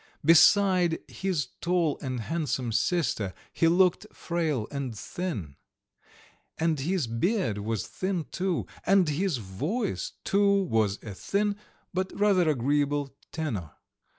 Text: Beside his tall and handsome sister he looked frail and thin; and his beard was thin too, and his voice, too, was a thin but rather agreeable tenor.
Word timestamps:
Beside 0.25 0.97
his 1.07 1.49
tall 1.61 1.99
and 2.01 2.21
handsome 2.21 2.71
sister 2.71 3.35
he 3.53 3.67
looked 3.67 4.07
frail 4.11 4.67
and 4.71 4.97
thin; 4.97 5.57
and 6.57 6.79
his 6.79 7.05
beard 7.05 7.59
was 7.59 7.85
thin 7.85 8.25
too, 8.31 8.65
and 8.83 9.07
his 9.09 9.37
voice, 9.37 10.13
too, 10.23 10.63
was 10.63 10.97
a 11.03 11.13
thin 11.13 11.55
but 11.93 12.11
rather 12.19 12.49
agreeable 12.49 13.15
tenor. 13.31 13.73